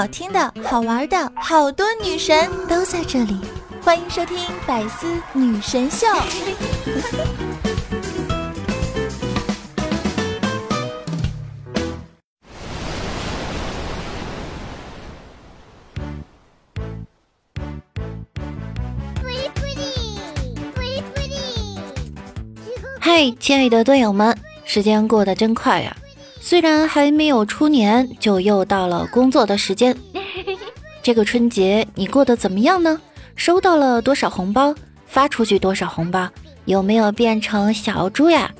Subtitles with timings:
[0.00, 3.38] 好听的、好玩的，好多女神都在这里，
[3.82, 6.06] 欢迎收听《百思女神秀》。
[22.98, 25.94] 嗨，亲爱的队友们，时间过得真快呀！
[26.50, 29.96] 虽然还没有出年，就又到了工作的时间。
[31.00, 33.00] 这个春节你过得怎么样呢？
[33.36, 34.74] 收到了多少红包？
[35.06, 36.28] 发出去多少红包？
[36.64, 38.50] 有没有变成小猪呀？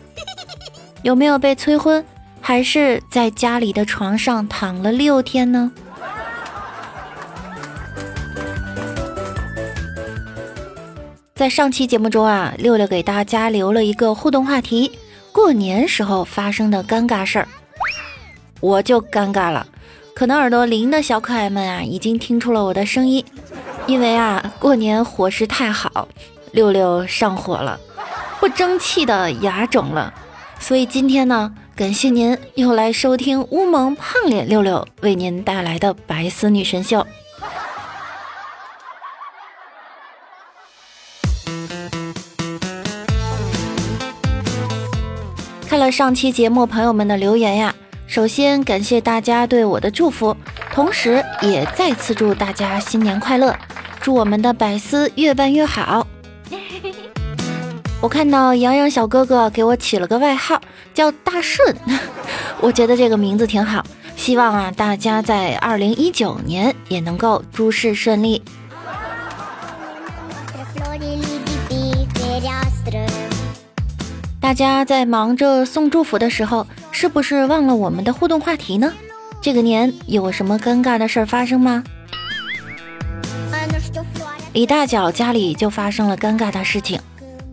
[1.02, 2.04] 有没有被催婚？
[2.40, 5.72] 还是在家里的床上躺了六天呢？
[11.34, 14.92] 在上期节目中啊，六六给大家留了一个互动话题：
[15.32, 17.48] 过年时候发生的尴尬事儿。
[18.60, 19.66] 我就尴尬了，
[20.14, 23.24] 可能耳朵灵的小可爱们啊，已经听出了我的声音，
[23.86, 26.06] 因为啊，过年伙食太好，
[26.52, 27.80] 六六上火了，
[28.38, 30.12] 不争气的牙肿了，
[30.58, 37.06] 所以今天呢，感谢您又来收听乌蒙胖脸六六为您带来的白丝女神秀。
[45.66, 47.74] 看了上期节目朋友们的留言呀。
[48.10, 50.36] 首先感谢大家对我的祝福，
[50.72, 53.54] 同时也再次祝大家新年快乐，
[54.00, 56.04] 祝我们的百思越办越好。
[58.02, 60.60] 我看到洋洋小哥哥给我起了个外号
[60.92, 61.72] 叫大顺，
[62.60, 63.84] 我觉得这个名字挺好，
[64.16, 68.42] 希望啊大家在二零一九年也能够诸事顺利。
[74.40, 76.66] 大家在忙着送祝福的时候。
[77.00, 78.92] 是不是忘了我们的互动话题呢？
[79.40, 81.82] 这个年有什么尴尬的事儿发生吗？
[84.52, 87.00] 李大脚家里就发生了尴尬的事情，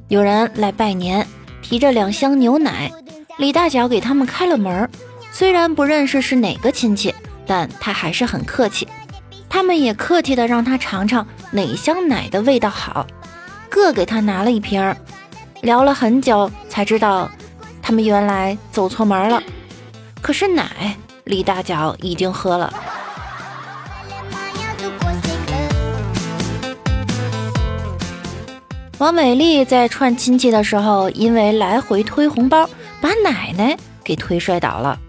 [0.10, 1.26] 有人来拜年，
[1.62, 2.92] 提着两箱牛奶，
[3.38, 4.90] 李大脚给他们开了门。
[5.32, 7.16] 虽然不认识是哪个亲戚，
[7.46, 8.86] 但他还是很客气。
[9.48, 13.08] 他们也客气的让他尝尝哪箱奶的味道好，
[13.70, 14.94] 各给他拿了一瓶。
[15.62, 17.32] 聊了很久，才知道。
[17.88, 19.42] 他们原来走错门了，
[20.22, 20.94] 可是奶
[21.24, 22.74] 李大脚已经喝了。
[28.98, 35.00] 王美丽在串亲戚的时候，因为来回推红包，把奶奶给推摔倒了。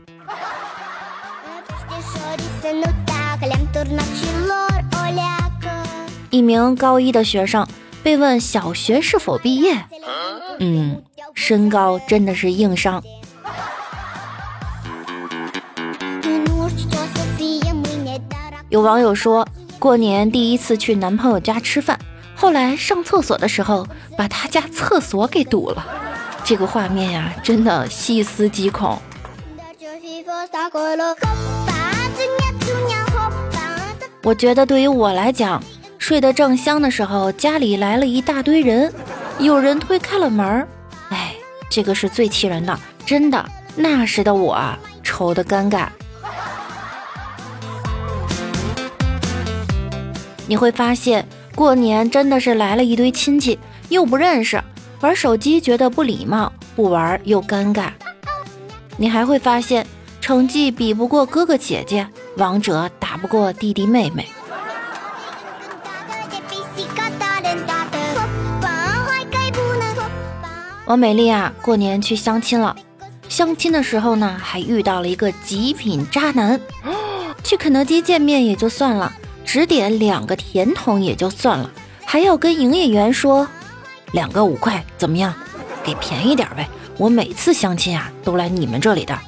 [6.30, 7.66] 一名高一的学生
[8.04, 9.84] 被问小学是否毕业，
[10.60, 11.02] 嗯。
[11.34, 13.02] 身高真的是硬伤。
[18.68, 21.98] 有网友说过年第一次去男朋友家吃饭，
[22.34, 25.86] 后来上厕所的时候把他家厕所给堵了，
[26.44, 29.00] 这个画面呀，真的细思极恐。
[34.22, 35.62] 我觉得对于我来讲，
[35.98, 38.92] 睡得正香的时候，家里来了一大堆人，
[39.38, 40.68] 有人推开了门儿。
[41.70, 43.44] 这个是最气人的，真的。
[43.76, 44.58] 那时的我
[45.02, 45.86] 愁的尴尬。
[50.46, 53.58] 你会发现，过年真的是来了一堆亲戚，
[53.90, 54.60] 又不认识，
[55.00, 57.90] 玩手机觉得不礼貌，不玩又尴尬。
[58.96, 59.86] 你还会发现，
[60.20, 64.26] 成绩比不过哥哥姐姐，王者打不过弟弟妹妹。
[70.88, 72.74] 王美丽啊，过年去相亲了。
[73.28, 76.58] 相亲的时候呢，还遇到了一个极品渣男。
[77.44, 79.12] 去肯德基见面也就算了，
[79.44, 81.70] 只点两个甜筒也就算了，
[82.06, 83.46] 还要跟营业员说
[84.12, 85.34] 两个五块怎么样？
[85.84, 86.66] 给便宜点呗。
[86.96, 89.18] 我每次相亲啊，都来你们这里的。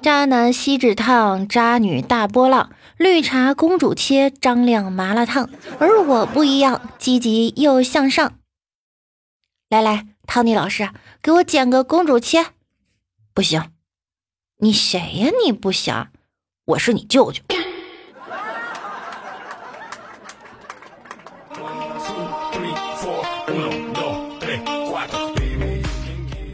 [0.00, 2.70] 渣男锡纸烫，渣女大波浪。
[2.98, 8.38] 绿茶公主切，张亮麻辣烫，而我不一样，积极又向上。
[9.68, 10.88] 来来，汤尼老师，
[11.20, 12.46] 给我剪个公主切。
[13.34, 13.70] 不行，
[14.60, 15.30] 你谁呀？
[15.44, 16.06] 你不行，
[16.64, 17.42] 我是你舅舅。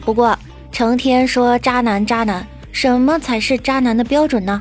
[0.05, 0.37] 不过，
[0.73, 4.61] 成天说渣男渣男，什么才是渣男的标准呢？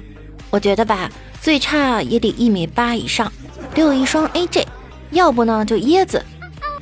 [0.51, 1.10] 我觉得吧。
[1.42, 3.32] 最差也得一米八以上，
[3.74, 4.64] 得有一双 AJ，
[5.10, 6.24] 要不呢就椰子，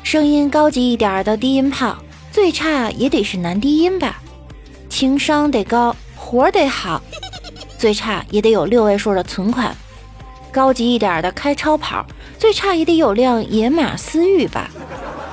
[0.03, 1.95] 声音高级一点的低音炮，
[2.29, 4.21] 最差也得是男低音吧，
[4.89, 7.01] 情商得高，活得好，
[7.77, 9.71] 最差也得有六位数的存款；
[10.51, 12.05] 高级一点的开超跑，
[12.37, 14.69] 最差也得有辆野马思域吧。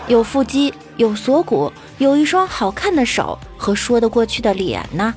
[0.06, 5.12] 有腹肌，有锁骨，有一双好看的手和说得过去的脸呢，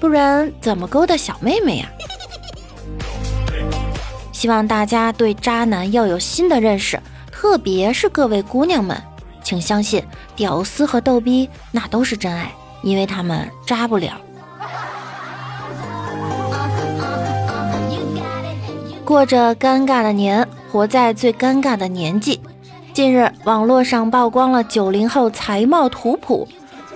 [0.00, 1.88] 不然怎么勾搭小妹妹呀？
[4.42, 7.00] 希望大家对渣男要有新的认识，
[7.30, 9.00] 特别是各位姑娘们，
[9.40, 10.02] 请相信
[10.34, 12.50] 屌丝和逗逼那都是真爱，
[12.82, 14.20] 因为他们渣不了。
[19.04, 22.40] 过着尴尬的年，活在最尴尬的年纪。
[22.92, 26.48] 近日，网络上曝光了九零后才貌图谱，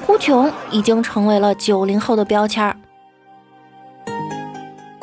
[0.04, 2.76] 哭穷已经成为了九零后的标签儿。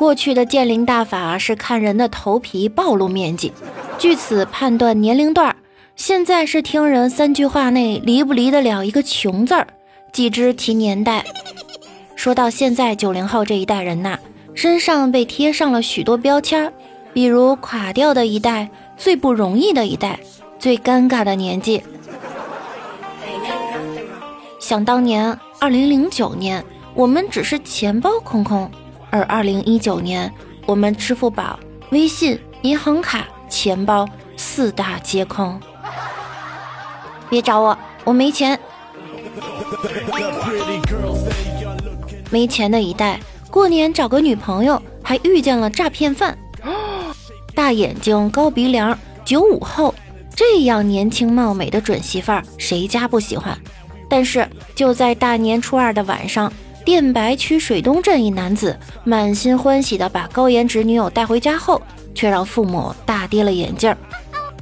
[0.04, 3.54] 过去的鉴灵大法是看人的头皮暴露面积，
[3.98, 5.56] 据此判断年龄段儿。
[5.96, 9.66] 现在是听人三句话内离不离得了一个穷字儿，
[10.12, 11.24] 即知其年代。
[12.18, 14.20] 说到现在九零后这一代人呐，
[14.54, 16.74] 身上被贴上了许多标签儿，
[17.14, 20.20] 比如垮掉的一代、最不容易的一代、
[20.60, 21.82] 最尴尬的年纪。
[24.60, 26.62] 想当年，二零零九年，
[26.94, 28.70] 我们只是钱包空空。
[29.14, 30.34] 而二零一九年，
[30.66, 31.60] 我们支付宝、
[31.92, 35.62] 微信、银行卡、钱包四大皆空。
[37.30, 38.60] 别找我，我没钱。
[42.32, 43.20] 没钱的一代，
[43.52, 46.36] 过年找个女朋友还遇见了诈骗犯。
[47.54, 49.94] 大眼睛、高鼻梁、九五后，
[50.36, 53.56] 这样年轻貌美的准媳妇儿，谁家不喜欢？
[54.10, 56.52] 但是就在大年初二的晚上。
[56.86, 61.82] 电白区水东镇一男子满心欢喜地把高颜值女友带回家后，
[62.14, 63.96] 却让父母大跌了眼镜。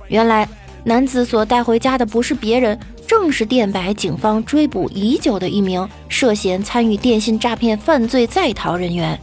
[0.07, 0.47] 原来，
[0.83, 9.19] 男子所带回家的不是别人，正是电白警方追捕已久的一名涉嫌参与电信诈骗犯罪在逃人员。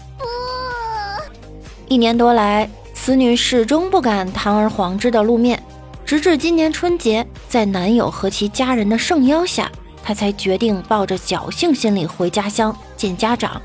[1.87, 5.63] 一年多来，此女始终不敢堂而皇之的露面，
[6.05, 9.71] 直至今年春节，在男友和其家人的盛邀下。
[10.03, 13.63] 她才决定抱着侥幸心理回家乡见家长，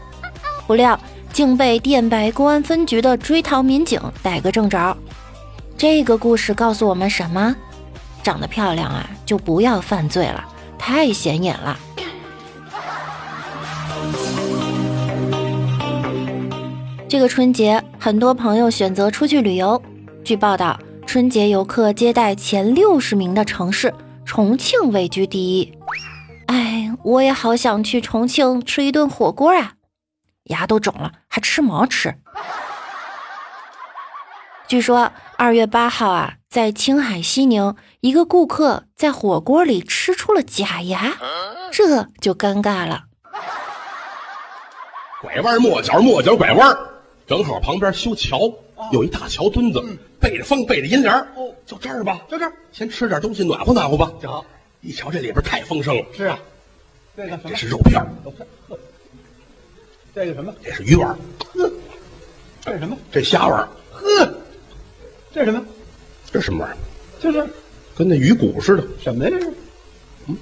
[0.65, 0.97] 不料
[1.33, 4.95] 竟被电白公安分局的追逃民警逮个正着。
[5.75, 7.53] 这个故事告诉我们什么？
[8.21, 10.45] 长得漂亮啊，就不要犯罪了，
[10.77, 11.77] 太显眼了。
[17.09, 19.81] 这个春节，很多朋友选择出去旅游。
[20.23, 23.93] 据报道，春节游客接待前六十名的城市，
[24.25, 25.73] 重庆位居第一。
[26.47, 29.73] 哎，我也好想去重庆吃一顿火锅啊！
[30.45, 32.15] 牙都肿了，还吃毛吃？
[34.67, 41.13] 据说二月八号啊，在青海西宁，一个顾客在火锅里吃出了假牙，
[41.71, 43.05] 这就尴尬了。
[45.21, 46.77] 拐弯抹角，抹角拐弯，
[47.25, 48.39] 正好旁边修桥，
[48.91, 49.81] 有一大桥墩子，
[50.19, 54.11] 背着风，背着阴帘哦，就这儿吧，就这儿，先吃点东西，暖和暖和吧。
[54.23, 54.43] 好。
[54.83, 56.37] 一瞧这里边太丰盛了，是啊，
[57.15, 57.49] 这个什么？
[57.49, 58.03] 这是肉片
[60.13, 60.53] 这个什么？
[60.61, 61.09] 这是鱼丸
[61.53, 61.71] 呵，
[62.61, 62.97] 这是什么？
[63.09, 64.33] 这虾丸呵，
[65.33, 65.65] 这是什么？
[66.31, 66.77] 这什么玩意儿？
[67.21, 67.47] 就是
[67.95, 68.83] 跟那鱼骨似的。
[68.99, 69.29] 什么呀？
[69.31, 69.53] 这是？
[70.27, 70.37] 嗯，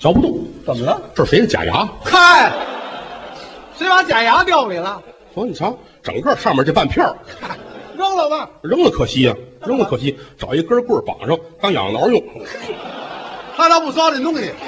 [0.00, 0.44] 嚼不动。
[0.66, 1.00] 怎么了？
[1.14, 1.88] 这是谁的假牙？
[2.04, 2.52] 嗨，
[3.78, 5.00] 谁把假牙掉里了？
[5.34, 7.06] 哦，你瞧，整个上面这半片
[7.96, 8.50] 扔了吧？
[8.60, 9.34] 扔了可惜呀，
[9.64, 12.20] 扔了可惜，找一根棍绑上当痒挠用。
[13.56, 14.52] 他倒不糟这东西。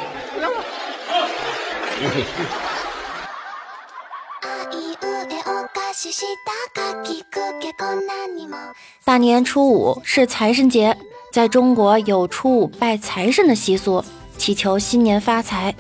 [9.05, 10.97] 大年初五是财神节，
[11.33, 14.05] 在中国有初五拜财神的习俗，
[14.37, 15.75] 祈求新年发财。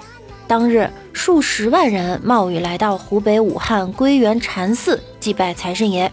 [0.48, 6.10] 当日，数十万人冒雨来到湖北武汉归元禅寺祭拜财神爷，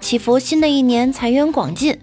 [0.00, 1.98] 祈福新的一年财源广进。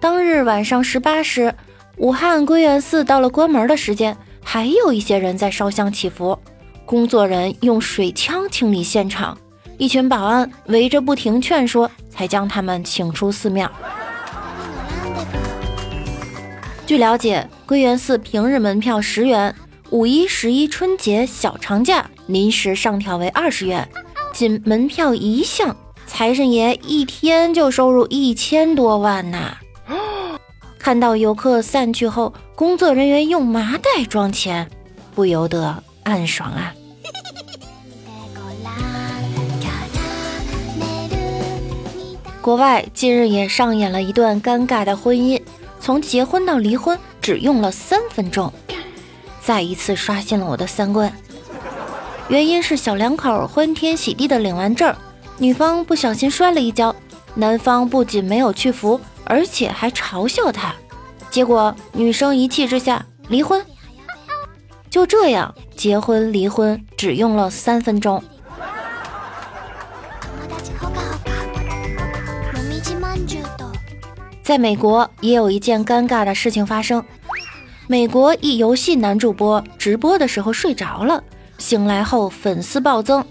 [0.00, 1.54] 当日晚上十八时。
[1.98, 6.38] 武汉归元寺到了关门的时间，还有一些人在烧香祈福。
[6.86, 9.36] 工作人用水枪清理现场，
[9.76, 13.70] 一群保安围着不停劝说，才将他们请出寺庙。
[16.86, 19.52] 据了解，归元寺平日门票十元，
[19.90, 23.86] 五一、十一、春节小长假临时上调为二十元。
[24.32, 25.76] 仅门票一项，
[26.06, 29.58] 财神爷一天就收入一千多万呐！
[30.88, 34.66] 看到游客散去后，工作人员用麻袋装钱，
[35.14, 36.72] 不由得暗爽啊！
[42.40, 45.38] 国外近日也上演了一段尴尬的婚姻，
[45.78, 48.50] 从结婚到离婚只用了三分钟，
[49.42, 51.12] 再一次刷新了我的三观。
[52.28, 54.96] 原因是小两口欢天喜地的领完证，
[55.36, 56.96] 女方不小心摔了一跤，
[57.34, 60.74] 男方不仅没有去扶，而且还嘲笑他。
[61.30, 63.64] 结果女生一气之下离婚。
[64.90, 68.20] 就这样，结婚离婚只用了三分钟。
[74.42, 77.04] 在美国也有一件尴尬的事情发生。
[77.86, 81.22] 美国一游戏男主播直播的时候睡着了，
[81.58, 83.22] 醒来后粉丝暴增。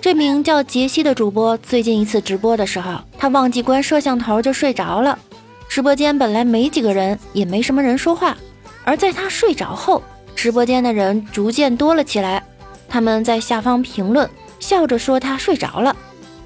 [0.00, 5.18] 这名叫杰西的主播最近一次直播的时候，他忘记关摄像头就睡着了。
[5.68, 8.34] 直播间本来没几个人，也没什么人说话。
[8.82, 10.02] 而在他睡着后，
[10.34, 12.42] 直播间的人逐渐多了起来。
[12.88, 14.28] 他们在下方评论，
[14.58, 15.94] 笑着说他睡着了。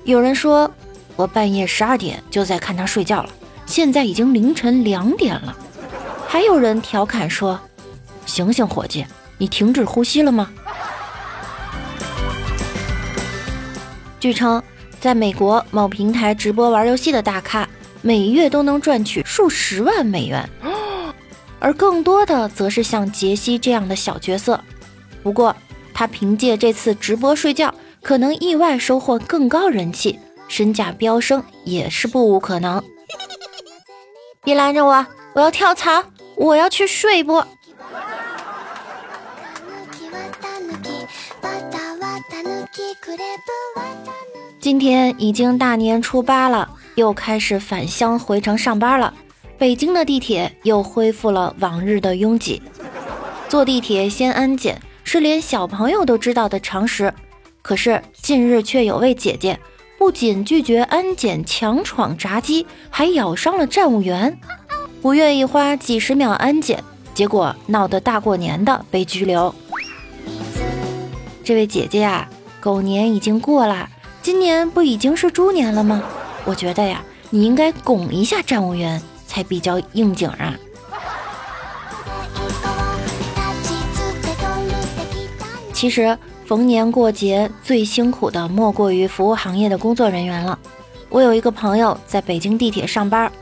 [0.04, 0.70] 有人说。
[1.16, 3.28] 我半夜十二点就在看他睡觉了，
[3.66, 5.56] 现在已经凌晨两点了。
[6.26, 7.60] 还有人调侃说
[8.26, 9.06] ：“醒醒，伙计，
[9.38, 10.50] 你停止呼吸了吗？”
[14.24, 14.62] 据称，
[14.98, 17.68] 在美国某平台直播玩游戏的大咖，
[18.00, 20.48] 每月都能赚取数十万美元，
[21.60, 24.58] 而更多的则是像杰西这样的小角色。
[25.22, 25.54] 不过，
[25.92, 30.18] 他凭借这次直播睡觉，可能意外收获更高人气。
[30.48, 32.82] 身价飙升也是不无可能。
[34.42, 36.02] 别拦着我，我要跳槽，
[36.36, 37.46] 我要去睡波。
[44.64, 49.12] 今天已经大年初八了，又开始返乡回城上班了。
[49.58, 52.62] 北京的地铁又恢复了往日的拥挤。
[53.46, 57.12] 坐地铁先安检是连小朋友都知道的常识，
[57.60, 59.60] 可是近日却有位姐姐。
[59.98, 64.34] 不仅拒绝安检、强闯闸机，还咬伤了站务员，
[65.02, 69.54] 不愿意花几十秒安检，结果闹得大过年的被拘留。
[71.44, 72.26] 这位姐姐呀，
[72.60, 73.90] 狗年已经过了，
[74.24, 76.02] 今年不已经是猪年了吗？
[76.46, 80.56] 我觉得呀，你应该拱一下站务员才比较应景啊。
[85.74, 86.18] 其实。
[86.46, 90.58] 逢年过节最辛苦的莫过于服务行业的工作人员了。
[91.08, 93.32] 我有一个朋友在北京地铁上班，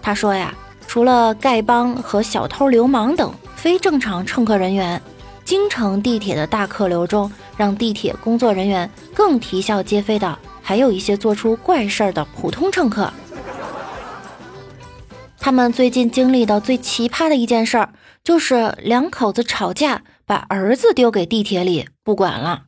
[0.00, 0.54] 他说呀，
[0.86, 5.02] 除了丐帮和小偷、流氓等非正常乘客人员，
[5.44, 13.12] 京城地铁的大客流中，让地铁工作人员更啼笑皆非的，还有一些做出怪事儿的普通乘客。
[15.38, 17.90] 他们最近经历的最奇葩的一件事儿，
[18.22, 20.02] 就是两口子吵架。
[20.26, 22.62] 把儿子丢给地铁里不管了。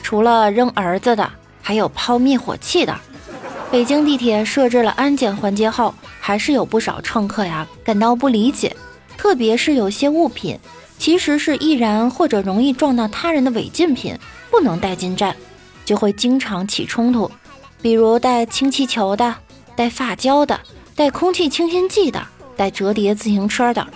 [0.00, 1.28] 除了扔儿子的，
[1.60, 2.96] 还有抛灭火器的。
[3.68, 8.76] 北京地铁设置了安检环节后，还是有不少乘客呀感到不理解。
[9.16, 10.56] 特别是有些物品
[10.98, 14.18] 其实是易燃或者容易撞到他人的违禁品，
[14.50, 15.34] 不能带进站，
[15.84, 17.30] 就会经常起冲突。
[17.80, 19.34] 比如带氢气球的、
[19.76, 20.58] 带发胶的、
[20.96, 22.26] 带空气清新剂的。
[22.56, 23.86] 带折叠自行车的，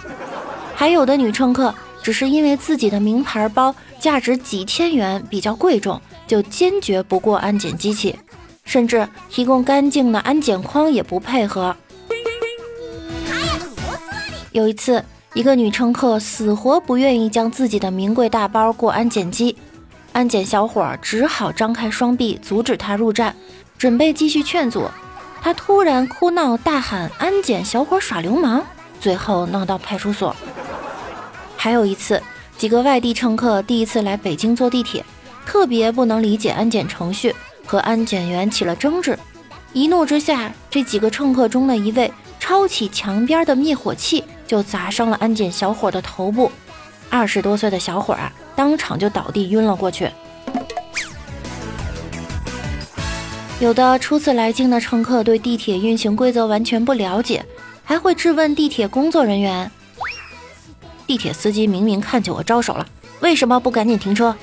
[0.76, 8.16] 还有的女乘客只是因为自己的名牌包价值几千元比较贵重，就坚决不过安检机器，
[8.64, 11.74] 甚至提供干净的安检框也不配合。
[14.52, 15.04] 有一次，
[15.34, 19.56] 一个女乘客死活不愿意将自己的名贵大包过安检机，
[20.12, 23.34] 安检小伙只好张开双臂阻止她入站，
[23.78, 24.86] 准备继续劝阻。
[25.40, 28.62] 她突然哭闹大喊：“安检小伙耍流氓！”
[29.00, 30.36] 最后闹到派出所。
[31.56, 32.22] 还有一次，
[32.58, 35.02] 几个外地乘客第一次来北京坐地铁，
[35.46, 37.34] 特别不能理解安检程序，
[37.64, 39.18] 和安检员起了争执。
[39.72, 46.52] 一怒之下，这几个乘客中的一位抄起墙边的灭火器，就砸伤了安检小伙的头部。
[47.08, 50.10] 二十多岁的小伙啊，当场就倒地晕了过去。
[53.60, 57.42] 有的初次来京的乘客对地铁运行规则完全不了解，
[57.82, 59.70] 还会质问地铁工作人员
[61.08, 62.86] ：“地铁司机明明看见我招手了，
[63.20, 64.36] 为什么不赶紧停车？”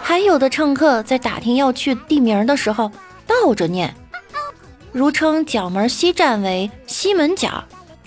[0.00, 2.90] 还有的乘客在打听要去地名的时候
[3.26, 3.94] 倒着念，
[4.90, 7.62] 如称角门西站为西门角，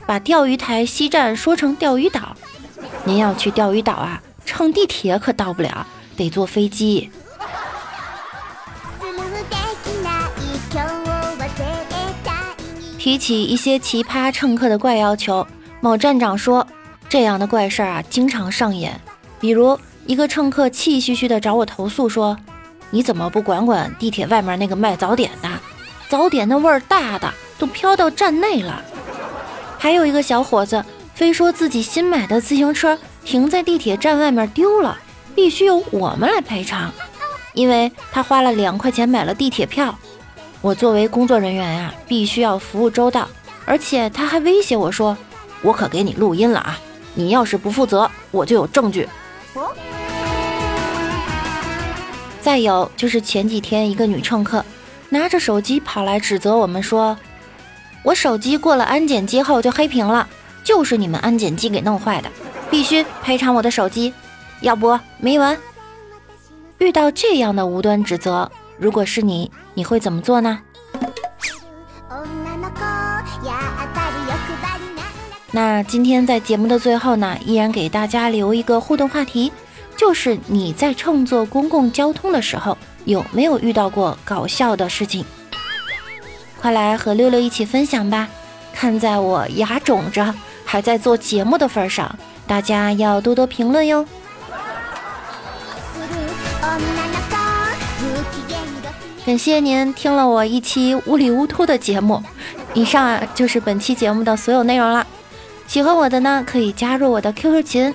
[0.10, 2.36] 把钓鱼台西站说成钓鱼岛。
[3.04, 5.86] 您要去钓鱼岛啊，乘地铁可到不了，
[6.18, 7.12] 得坐飞机。
[12.98, 15.46] 提起一些奇葩乘客的怪要求，
[15.80, 16.66] 某站长说，
[17.08, 19.00] 这样的怪事儿啊经常上演。
[19.39, 22.36] 比如一个乘客气吁吁的找我投诉说
[22.89, 25.50] ：“你怎么不管管地铁外面那个卖早点的？
[26.08, 28.84] 早点的味儿大的都飘到站内了。”
[29.79, 30.83] 还有一个小伙子
[31.15, 35.00] 非说自己新买的自行车停在地铁站外面丢了，
[35.33, 36.91] 必须由我们来赔偿，
[37.53, 39.98] 因为他花了两块钱买了地铁票。
[40.59, 43.25] 我作为工作人员呀，必须要服务周到，
[43.63, 45.17] 而且他还威胁我说
[45.63, 46.77] ：“我可给你录音了啊，
[47.13, 49.07] 你要是不负责，我就有证据。”
[52.41, 54.65] 再有就是前几天一个女乘客
[55.07, 57.17] 拿着手机跑来指责我们说
[58.03, 60.27] ：“我手机过了安检机后就黑屏了，
[60.63, 62.29] 就是你们安检机给弄坏的，
[62.70, 64.13] 必须赔偿我的手机，
[64.62, 65.58] 要不没完。”
[66.79, 68.50] 遇到这样的无端指责。
[68.77, 70.60] 如果是你，你会怎么做呢？
[75.51, 79.51] 那今天在节目的最后呢，依然给大家留一个互动话题，
[79.98, 85.25] 就是你在乘坐公共交通的时候，有没有遇到过搞笑的事情？
[86.62, 88.28] 快来和六六一起分享吧！
[88.74, 90.34] 看在我牙肿着
[90.66, 92.13] 还在做节目的份上，
[92.46, 94.06] 大家要多多评论哟。
[99.25, 102.24] 感谢您听了我一期无里乌突的节目，
[102.74, 105.06] 以上啊就是本期节目的所有内容了。
[105.68, 107.94] 喜欢我的呢，可以加入我的 QQ 群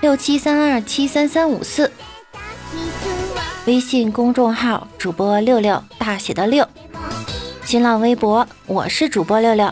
[0.00, 1.90] 六七三二七三三五四，
[3.66, 6.65] 微信公众号主播六六大写的六，
[7.66, 9.68] 新浪微博我是主播六六。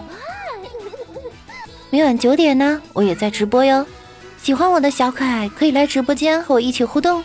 [1.91, 3.87] 每晚九点呢，我也在直播哟。
[4.43, 7.23] 喜欢我的小可爱可以来直播间和我一起互动。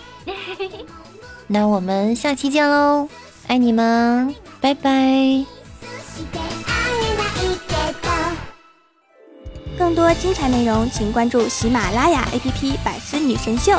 [1.47, 3.09] 那我们下期见喽！
[3.47, 5.43] 爱你们，拜拜。
[9.75, 13.71] 更多精彩内容，请关注喜马拉雅 APP《百思女神秀》。